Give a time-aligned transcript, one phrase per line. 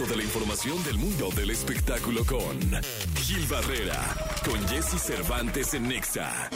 [0.00, 2.58] toda la información del mundo del espectáculo con
[3.16, 4.00] Gil Barrera,
[4.46, 6.48] con Jesse Cervantes en Nexa.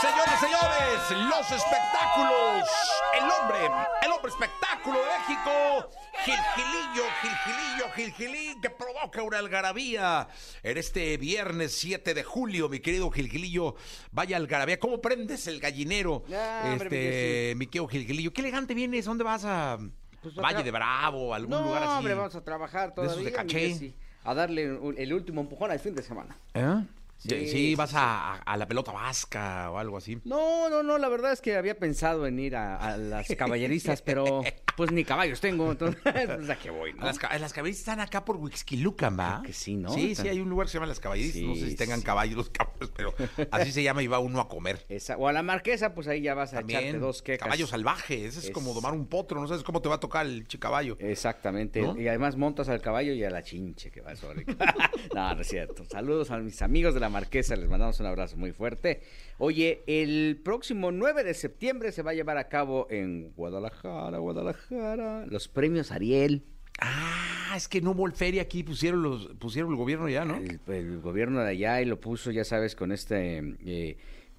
[0.00, 2.68] Señoras, señores, los espectáculos.
[3.14, 3.66] El hombre,
[4.02, 5.90] el hombre espectáculo de México.
[6.24, 10.26] Gilgilillo, Gilgilillo, Gilgilín, que provoca una algarabía
[10.64, 13.76] en este viernes 7 de julio, mi querido Gilgilillo.
[14.10, 16.24] Vaya algarabía, ¿cómo prendes el gallinero?
[16.32, 19.78] Ah, hombre, este, mi querido Gilgilillo, qué elegante vienes, ¿dónde vas a
[20.22, 21.92] Pues Valle de Bravo, algún No, lugar así?
[21.98, 23.30] hombre, vamos a trabajar de esos todavía.
[23.30, 23.68] de caché.
[23.70, 23.94] Jessy,
[24.24, 26.36] A darle el último empujón al fin de semana.
[26.54, 26.84] ¿Eh?
[27.18, 30.20] Sí, vas a, a la pelota vasca o algo así.
[30.24, 34.02] No, no, no, la verdad es que había pensado en ir a, a las caballerizas,
[34.02, 34.42] pero
[34.76, 37.04] pues ni caballos tengo, entonces pues, a qué voy, ¿no?
[37.04, 39.30] Las, ca- las caballerizas están acá por Huixquilucan, ¿va?
[39.40, 39.92] Creo que sí, ¿no?
[39.92, 41.42] Sí, sí, hay un lugar que se llama Las Caballerizas.
[41.42, 42.04] no sé si tengan sí.
[42.06, 43.14] caballos los caballos, pero
[43.50, 44.84] así se llama y va uno a comer.
[44.88, 47.44] Esa- o a la marquesa, pues ahí ya vas a echarte También, dos quecas.
[47.46, 48.26] caballo salvaje.
[48.26, 49.40] Ese es, Es- como domar un potro.
[49.40, 50.96] No sabes cómo te va a tocar el che caballo.
[51.00, 51.80] Exactamente.
[51.82, 51.98] ¿No?
[52.00, 54.44] Y además montas al caballo y a la chinche que va sobre.
[55.14, 55.84] no, no es cierto.
[55.84, 59.02] Saludos a mis amigos de la Marquesa, les mandamos un abrazo muy fuerte.
[59.44, 65.26] Oye, el próximo 9 de septiembre se va a llevar a cabo en Guadalajara, Guadalajara,
[65.26, 66.44] los premios Ariel.
[66.80, 68.62] Ah, es que no hubo el feria aquí.
[68.62, 70.36] Pusieron, los, pusieron el gobierno ya, ¿no?
[70.36, 73.56] El, el gobierno de allá y lo puso, ya sabes, con este.
[73.66, 73.96] eh,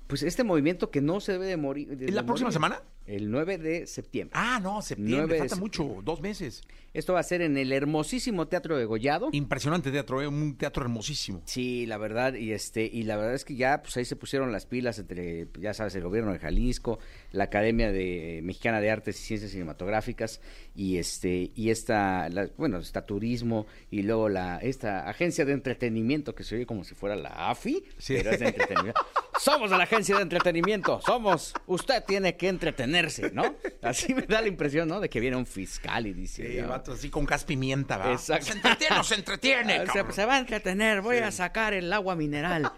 [0.08, 1.98] pues este movimiento que no se debe de morir.
[1.98, 2.54] de- ¿Es la de próxima morir.
[2.54, 2.82] semana?
[3.06, 4.32] El 9 de septiembre.
[4.38, 5.38] Ah, no, septiembre.
[5.40, 6.00] Falta mucho.
[6.04, 6.62] Dos meses.
[6.94, 9.30] Esto va a ser en el hermosísimo Teatro de Gollado.
[9.32, 10.28] Impresionante teatro, ¿eh?
[10.28, 11.42] un teatro hermosísimo.
[11.46, 14.52] Sí, la verdad, y este, y la verdad es que ya, pues ahí se pusieron
[14.52, 17.00] las pilas entre, ya sabes, el gobierno de Jalisco,
[17.32, 20.40] la Academia de Mexicana de Artes y Ciencias Cinematográficas,
[20.76, 26.36] y este, y esta, la- bueno, está turismo, y luego la, esta agencia de entretenimiento
[26.36, 28.14] que se oye como si fuera la AFI, Sí.
[28.18, 29.02] pero es de entretenimiento.
[29.40, 33.56] somos de la agencia de entretenimiento, somos, usted tiene que entretenerse, ¿no?
[33.82, 35.00] Así me da la impresión, ¿no?
[35.00, 38.12] De que viene un fiscal y dice, Sí, "Ya, vato, así con gas pimienta, ¿va?
[38.14, 38.46] Exacto.
[38.46, 39.74] Se entretiene, se entretiene.
[39.88, 42.72] Ah, se va a entretener, voy a sacar el agua mineral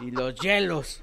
[0.00, 1.02] y los hielos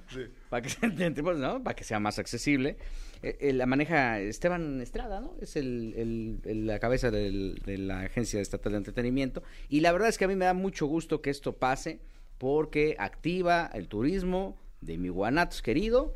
[0.49, 1.63] para que se ¿no?
[1.63, 2.77] Para que sea más accesible.
[3.23, 5.35] Eh, eh, la maneja Esteban Estrada, ¿no?
[5.39, 9.43] Es el, el- el- la cabeza del- de la Agencia Estatal de Entretenimiento.
[9.69, 11.99] Y la verdad es que a mí me da mucho gusto que esto pase
[12.39, 16.15] porque activa el turismo de mi Guanatos querido.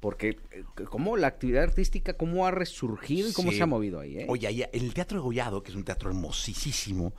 [0.00, 3.56] Porque eh, cómo la actividad artística, cómo ha resurgido y cómo Sí.
[3.56, 4.26] se ha movido ahí, ¿eh?
[4.28, 7.14] Oye, en el Teatro de Gollado, que es un teatro hermosísimo,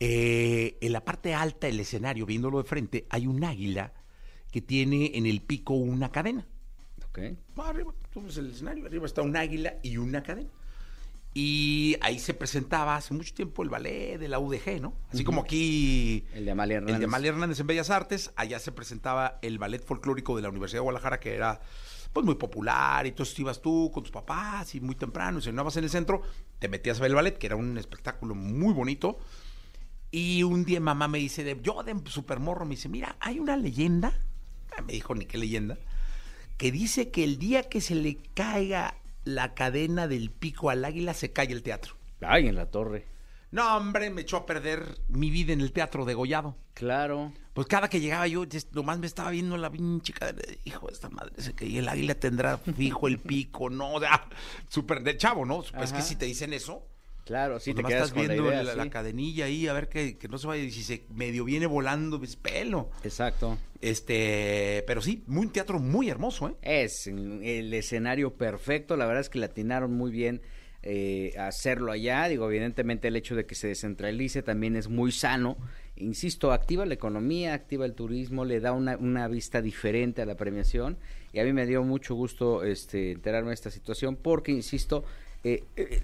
[0.00, 3.92] eh, en la parte alta del escenario, viéndolo de frente, hay un águila
[4.50, 6.46] que tiene en el pico una cadena.
[7.10, 7.18] Ok.
[7.58, 10.48] Arriba, tú ves el escenario, arriba está un águila y una cadena.
[11.40, 14.94] Y ahí se presentaba hace mucho tiempo el ballet de la UDG, ¿no?
[15.12, 16.94] Así como aquí El de Amalia Hernández.
[16.96, 20.48] el de Amalia Hernández en Bellas Artes, allá se presentaba el ballet folclórico de la
[20.48, 21.60] Universidad de Guadalajara, que era
[22.12, 25.76] pues muy popular, y entonces ibas tú con tus papás y muy temprano, y cenabas
[25.76, 26.22] en el centro,
[26.58, 29.20] te metías a ver el ballet, que era un espectáculo muy bonito,
[30.10, 33.38] y un día mamá me dice, de, yo de super morro, me dice, mira, hay
[33.38, 34.12] una leyenda,
[34.84, 35.78] me dijo ni qué leyenda,
[36.56, 38.96] que dice que el día que se le caiga
[39.28, 41.96] la cadena del pico al águila, se cae el teatro.
[42.20, 43.06] Ay, en la torre.
[43.50, 46.56] No, hombre, me echó a perder mi vida en el teatro de Gollado.
[46.74, 47.32] Claro.
[47.52, 50.40] Pues cada que llegaba yo, nomás me estaba viendo la pinche cadena.
[50.64, 54.28] Hijo, esta madre se que el águila tendrá fijo el pico, no, o sea,
[54.68, 55.62] súper de chavo, ¿no?
[55.80, 56.86] Es que si te dicen eso,
[57.28, 59.74] Claro, sí, pues te quedas estás con la viendo idea, la, la cadenilla ahí, a
[59.74, 62.88] ver que, que no se vaya, y si se medio viene volando, pues pelo.
[63.04, 63.58] Exacto.
[63.82, 66.54] Este, pero sí, muy, un teatro muy hermoso, ¿eh?
[66.62, 70.40] Es el escenario perfecto, la verdad es que le atinaron muy bien
[70.82, 75.58] eh, hacerlo allá, digo, evidentemente el hecho de que se descentralice también es muy sano,
[75.96, 80.36] insisto, activa la economía, activa el turismo, le da una, una vista diferente a la
[80.36, 80.96] premiación
[81.34, 85.04] y a mí me dio mucho gusto este, enterarme de esta situación porque, insisto,
[85.44, 86.00] eh, eh,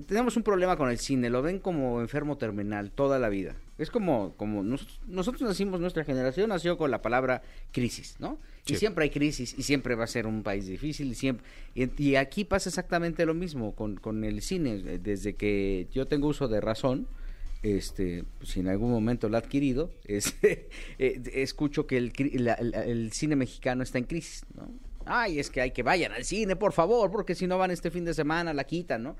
[0.00, 3.54] tenemos un problema con el cine, lo ven como enfermo terminal toda la vida.
[3.78, 8.38] Es como, como nos- nosotros nacimos, nuestra generación nació con la palabra crisis, ¿no?
[8.66, 11.44] Y siempre hay crisis y siempre va a ser un país difícil y siempre
[11.74, 14.78] y, y aquí pasa exactamente lo mismo con, con el cine.
[14.98, 17.06] Desde que yo tengo uso de razón,
[17.62, 20.68] este, si en algún momento lo he adquirido, este,
[20.98, 22.12] eh, escucho que el,
[22.44, 24.70] la- el cine mexicano está en crisis, ¿no?
[25.06, 27.90] Ay, es que hay que vayan al cine, por favor, porque si no van este
[27.90, 29.16] fin de semana, la quitan, ¿no?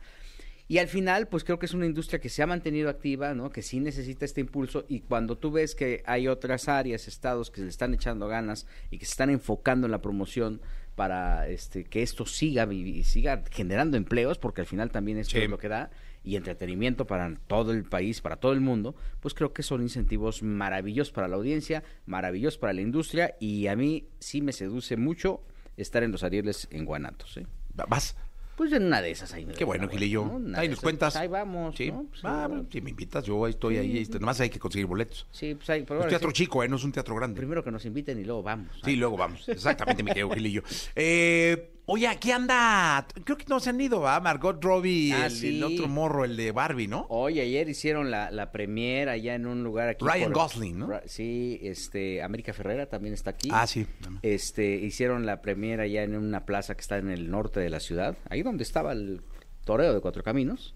[0.66, 3.50] Y al final, pues creo que es una industria que se ha mantenido activa, ¿no?
[3.50, 7.61] Que sí necesita este impulso y cuando tú ves que hay otras áreas, estados que
[7.61, 10.62] le están echando ganas y que se están enfocando en la promoción
[10.94, 12.66] para este que esto siga
[13.02, 15.38] siga generando empleos, porque al final también esto Sí.
[15.40, 15.90] es lo que da
[16.22, 20.43] y entretenimiento para todo el país, para todo el mundo, pues creo que son incentivos
[20.43, 25.43] maravillosos para la audiencia, maravillosos para la industria y a mí sí me seduce mucho
[25.76, 27.46] estar en los Arieles en Guanatos, ¿eh?
[27.75, 28.17] Vas.
[28.56, 29.46] Pues en una de esas ahí.
[29.56, 29.88] Qué bueno.
[30.22, 31.12] Una Ahí nos esas, cuentas.
[31.14, 31.90] pues ahí vamos, Sí.
[31.90, 32.04] ¿no?
[32.08, 32.68] Pues, Ah, bueno, va.
[32.70, 33.98] si me invitas, yo ahí estoy ahí.
[33.98, 35.26] este, Nomás hay que conseguir boletos.
[35.32, 35.82] Sí, pues ahí.
[35.82, 36.68] pero Es ahora teatro chico, ¿eh?
[36.68, 37.36] No es un teatro grande.
[37.36, 38.68] Primero que nos inviten y luego vamos.
[38.84, 39.48] Sí, luego vamos.
[39.48, 40.62] Exactamente, mi querido Gilillo.
[40.94, 43.06] Eh, oye, aquí anda.
[43.25, 44.19] Creo que no se han ido, ¿va?
[44.20, 45.56] Margot Robbie, Ah, el, sí.
[45.56, 47.06] el otro morro, el de Barbie, ¿no?
[47.08, 50.04] Hoy, ayer hicieron la, la premier allá en un lugar aquí.
[50.04, 50.86] Ryan Gosling, ¿no?
[50.88, 53.48] Ra- Sí, este, América Ferrera también está aquí.
[53.52, 53.86] Ah, sí.
[54.22, 57.81] Este, hicieron la premier allá en una plaza que está en el norte de la
[57.81, 59.22] ciudad, ahí donde estaba el
[59.64, 60.75] toreo de Cuatro Caminos.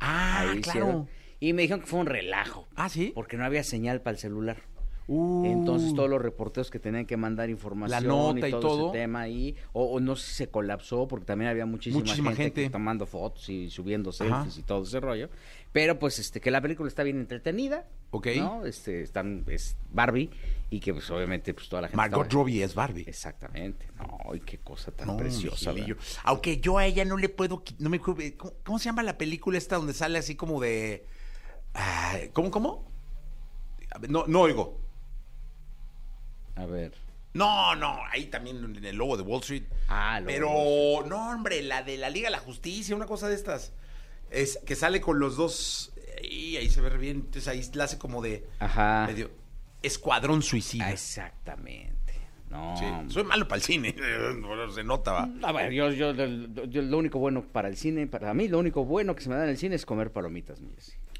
[0.00, 0.78] Ah, ahí claro.
[0.80, 1.08] hicieron.
[1.38, 2.66] Y me dijeron que fue un relajo.
[2.76, 3.12] Ah, sí.
[3.14, 4.56] Porque no había señal para el celular.
[5.08, 5.44] Uh.
[5.46, 8.88] Entonces todos los reporteros que tenían que mandar información La nota y todo, todo.
[8.90, 12.34] ese tema ahí, o, o no sé si se colapsó porque también había muchísima, Muchísima
[12.34, 14.16] gente, tomando fotos y subiendo Ajá.
[14.42, 15.30] selfies y todo ese rollo.
[15.72, 18.28] Pero pues este que la película está bien entretenida, Ok.
[18.38, 18.64] ¿no?
[18.66, 20.30] Este están es Barbie
[20.70, 23.04] y que pues obviamente pues toda la gente Margot estaba- Robbie es Barbie.
[23.06, 23.86] Exactamente.
[23.98, 25.72] No, y qué cosa tan No, preciosa.
[26.24, 27.62] Aunque yo a ella no le puedo.
[27.78, 31.06] No me, acuerdo, ¿cómo, cómo se llama la película esta donde sale así como de.
[31.74, 32.90] ay, ¿Cómo, cómo?
[34.08, 34.80] No, no oigo.
[36.56, 36.92] A ver.
[37.34, 39.64] No, no, ahí también en el logo de Wall Street.
[39.88, 40.48] Ah, lo Pero,
[41.06, 43.72] no, hombre, la de la Liga de la Justicia, una cosa de estas.
[44.30, 45.92] Es que sale con los dos.
[46.22, 47.16] Y ahí se ve bien.
[47.18, 48.46] Entonces ahí la hace como de.
[48.58, 49.04] Ajá.
[49.06, 49.30] Medio.
[49.82, 50.90] Escuadrón suicida.
[50.90, 51.94] Exactamente.
[52.48, 52.74] No.
[52.78, 53.94] Sí, soy malo para el cine.
[54.74, 55.28] se nota, va.
[55.42, 58.58] A ver, yo, yo, yo- yo lo único bueno para el cine, para mí lo
[58.58, 60.70] único bueno que se me da en el cine es comer palomitas, mi.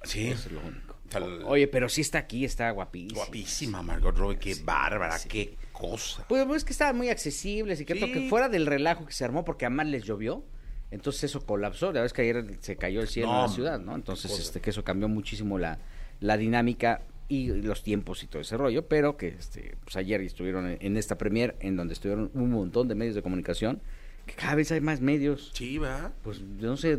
[0.05, 0.29] Sí.
[0.29, 0.96] Eso es lo único.
[1.25, 3.17] El- Oye, pero sí está aquí, está guapísima.
[3.23, 5.29] Guapísima Margot Robbie, qué bárbara, sí.
[5.29, 6.25] qué cosa.
[6.29, 8.13] Pues, pues, es que estaban muy accesibles y que, Sí.
[8.13, 10.45] que fuera del relajo que se armó porque además les llovió.
[10.91, 13.81] Entonces eso colapsó, la vez que ayer se cayó el cielo No, en la ciudad,
[13.81, 13.95] ¿no?
[13.97, 14.43] Entonces cosa.
[14.43, 15.79] este que eso cambió muchísimo la,
[16.21, 20.69] la dinámica y los tiempos y todo ese rollo, pero que este pues ayer estuvieron
[20.71, 23.83] en, en esta premier en donde estuvieron un montón de medios de comunicación,
[24.27, 25.51] que cada vez hay más medios.
[25.55, 26.13] Sí, ¿verdad?
[26.23, 26.99] Pues yo no sé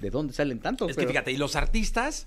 [0.00, 0.90] de dónde salen tantos.
[0.90, 2.26] Es que fíjate, y los artistas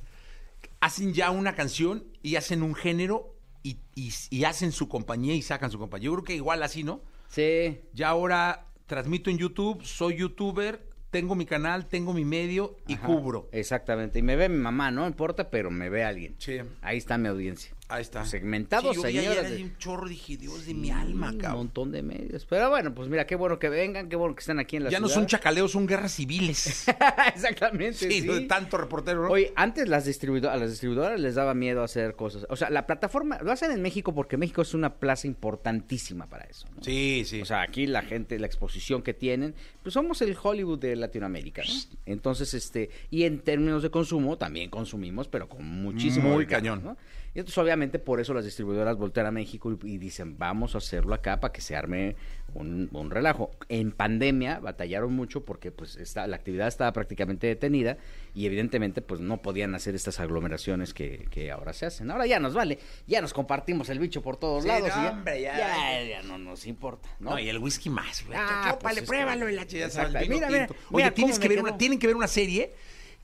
[0.79, 5.41] hacen ya una canción y hacen un género y, y- y hacen su compañía y
[5.41, 6.05] sacan su compañía.
[6.05, 7.01] Yo creo que igual así, ¿no?
[7.27, 7.79] Sí.
[7.93, 13.07] Ya ahora transmito en YouTube, soy youtuber, tengo mi canal, tengo mi medio y Ajá,
[13.07, 13.49] cubro.
[13.51, 14.19] Exactamente.
[14.19, 16.35] Y me ve mi mamá, no importa, pero me ve alguien.
[16.39, 16.57] Sí.
[16.81, 17.71] Ahí está mi audiencia.
[17.91, 18.23] Ahí está.
[18.23, 19.49] Segmentados, Sí, señoras.
[19.49, 21.57] de- un chorro, dije, Dios de mi alma, Un cabrón.
[21.57, 22.45] montón de medios.
[22.45, 24.91] Pero bueno, pues mira, qué bueno que vengan, qué bueno que están aquí en la
[24.91, 25.21] Ya no ciudad.
[25.21, 26.85] son chacaleos, son guerras civiles.
[27.33, 28.27] Exactamente, sí, sí.
[28.27, 29.29] de tanto reportero, ¿no?
[29.29, 32.45] Oye, antes las distribuidoras, a las distribuidoras les daba miedo hacer cosas.
[32.49, 36.45] O sea, la plataforma, lo hacen en México porque México es una plaza importantísima para
[36.45, 36.67] eso.
[36.75, 36.83] ¿no?
[36.83, 37.41] Sí, sí.
[37.41, 41.63] O sea, aquí la gente, la exposición que tienen, pues somos el Hollywood de Latinoamérica,
[41.67, 41.73] ¿no?
[42.05, 46.83] Entonces, este, y en términos de consumo, también consumimos, pero con muchísimo Muy cañón.
[46.83, 46.97] ¿no?
[47.35, 50.79] Y entonces, obviamente, por eso las distribuidoras voltean a México y, y dicen, vamos a
[50.79, 52.15] hacerlo acá para que se arme
[52.53, 53.51] un, un relajo.
[53.69, 57.97] En pandemia batallaron mucho porque, pues, está, la actividad estaba prácticamente detenida
[58.35, 62.11] y, evidentemente, pues, no podían hacer estas aglomeraciones que, que ahora se hacen.
[62.11, 64.89] Ahora ya nos vale, ya nos compartimos el bicho por todos Sí, lados.
[64.89, 65.57] no, y ya, hombre, ya.
[65.57, 67.31] ya, ya no nos importa, ¿no?
[67.31, 68.37] No, y el whisky más, güey.
[68.39, 69.49] Ah, Chúpale, pues es que- pruébalo.
[69.49, 72.27] y la vino Mira, mira, mira Oye, tienes que ver una, tienen que ver una
[72.27, 72.73] serie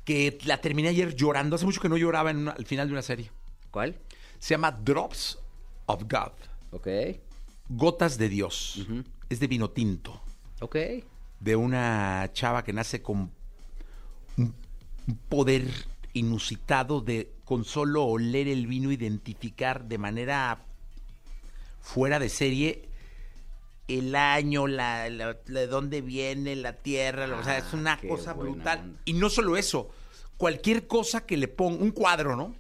[0.04, 1.56] que la terminé ayer llorando.
[1.56, 3.32] Hace mucho que no lloraba en una- al final de una serie.
[3.72, 3.96] ¿Cuál?
[4.46, 5.40] Se llama Drops
[5.88, 6.32] of God.
[6.70, 6.88] Ok,
[7.68, 8.86] Gotas de Dios.
[9.28, 10.22] Es de vino tinto.
[10.62, 10.76] ok.
[11.40, 13.32] De una chava que nace con
[14.38, 14.54] un
[15.30, 15.66] poder
[16.14, 20.60] inusitado de con solo oler el vino identificar de manera
[21.82, 22.88] fuera de serie
[23.88, 28.00] el año, la, la- la- de dónde viene la tierra, o sea, es Ah, una
[28.00, 28.80] cosa brutal.
[28.82, 29.00] onda.
[29.06, 29.90] Y no solo eso,
[30.38, 32.54] cualquier cosa que le ponga, un cuadro, ¿no?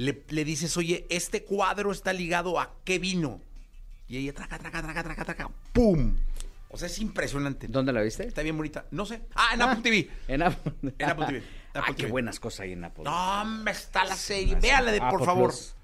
[0.00, 3.40] Le, le dices, oye, este cuadro está ligado a qué vino.
[4.08, 6.16] Y ella traca, traca, traca, traca, traca, ¡pum!
[6.70, 7.68] O sea, es impresionante.
[7.68, 8.26] ¿Dónde la viste?
[8.26, 8.86] Está bien bonita.
[8.92, 9.20] No sé.
[9.34, 10.10] Ah, en Ah, Apple TV.
[10.26, 11.42] En Apple, En Apple TV.
[11.74, 13.04] Ah, Apple qué buenas cosas hay en Apple.
[13.04, 14.54] No, hombre, está la serie.
[14.56, 15.50] Véala, de, por Apple favor.
[15.50, 15.74] Plus.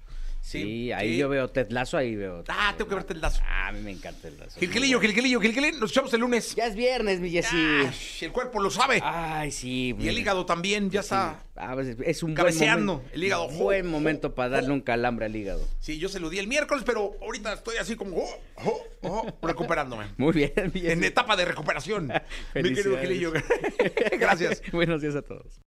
[0.47, 1.17] Sí, Sí, ahí sí.
[1.17, 2.41] yo veo Ted Lasso, ahí veo.
[2.47, 3.41] Ah, tengo que verte el lazo.
[3.45, 4.57] Ah, a mí me encanta el Lazo.
[4.57, 5.77] Gilgilillo, Gilgilillo, Gilgilillo.
[5.77, 6.55] Nos echamos el lunes.
[6.55, 7.57] Ya es viernes, mi Jessy.
[7.57, 9.01] Ay, el cuerpo lo sabe.
[9.03, 9.93] Ay, sí.
[9.99, 11.43] y el hígado también, ya está.
[11.57, 13.13] Ah, pues, es un buen Cabeceando, momento.
[13.13, 13.47] el hígado.
[13.47, 15.67] Un buen momento para darle un calambre al hígado.
[15.81, 19.45] Sí, yo se lo di el miércoles, pero ahorita estoy así como oh, oh, oh,
[19.45, 20.05] recuperándome.
[20.17, 20.93] Muy bien, mi Jessy.
[20.93, 22.07] En etapa de recuperación.
[22.55, 22.97] Mi querido.
[22.99, 23.33] Gilillo.
[24.17, 24.61] Gracias.
[24.71, 25.59] Buenos días a todos.